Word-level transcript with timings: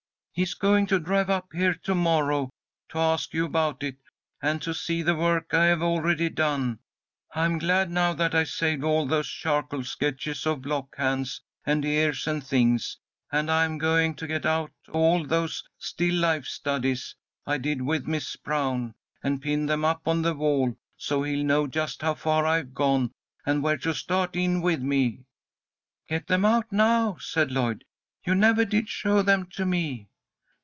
"He 0.33 0.43
is 0.43 0.53
going 0.53 0.87
to 0.87 0.97
drive 0.97 1.29
up 1.29 1.49
here 1.51 1.73
to 1.83 1.93
morrow, 1.93 2.49
to 2.89 2.97
ask 2.97 3.33
you 3.33 3.43
about 3.45 3.83
it, 3.83 3.97
and 4.41 4.61
to 4.61 4.73
see 4.73 5.01
the 5.03 5.13
work 5.13 5.53
I 5.53 5.65
have 5.65 5.81
already 5.83 6.29
done. 6.29 6.79
I'm 7.35 7.57
glad 7.59 7.91
now 7.91 8.13
that 8.13 8.33
I 8.33 8.45
saved 8.45 8.81
all 8.81 9.05
those 9.05 9.27
charcoal 9.27 9.83
sketches 9.83 10.45
of 10.47 10.61
block 10.61 10.95
hands 10.95 11.41
and 11.65 11.83
ears 11.83 12.27
and 12.27 12.41
things. 12.41 12.97
And 13.29 13.51
I'm 13.51 13.77
going 13.77 14.15
to 14.15 14.25
get 14.25 14.45
out 14.45 14.71
all 14.89 15.25
those 15.27 15.65
still 15.77 16.15
life 16.15 16.45
studies 16.45 17.13
I 17.45 17.57
did 17.57 17.81
with 17.81 18.07
Miss 18.07 18.33
Brown, 18.37 18.93
and 19.21 19.41
pin 19.41 19.65
them 19.65 19.83
up 19.83 20.07
on 20.07 20.21
the 20.21 20.33
wall, 20.33 20.73
so 20.95 21.23
he'll 21.23 21.43
know 21.45 21.67
just 21.67 22.01
how 22.01 22.13
far 22.15 22.45
I've 22.45 22.73
gone, 22.73 23.11
and 23.45 23.61
where 23.61 23.77
to 23.79 23.93
start 23.93 24.37
in 24.37 24.61
with 24.61 24.81
me." 24.81 25.25
"Get 26.07 26.27
them 26.27 26.45
out 26.45 26.71
now," 26.71 27.17
said 27.19 27.51
Lloyd. 27.51 27.83
"You 28.25 28.33
never 28.33 28.63
did 28.63 28.87
show 28.87 29.21
them 29.23 29.45
to 29.55 29.65
me." 29.65 30.07